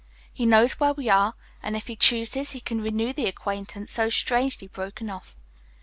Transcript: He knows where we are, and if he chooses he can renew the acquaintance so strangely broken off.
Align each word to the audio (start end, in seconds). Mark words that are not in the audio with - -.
He 0.33 0.47
knows 0.47 0.79
where 0.79 0.93
we 0.93 1.09
are, 1.09 1.35
and 1.61 1.77
if 1.77 1.85
he 1.85 1.95
chooses 1.95 2.53
he 2.53 2.59
can 2.59 2.81
renew 2.81 3.13
the 3.13 3.27
acquaintance 3.27 3.93
so 3.93 4.09
strangely 4.09 4.65
broken 4.67 5.11
off. 5.11 5.35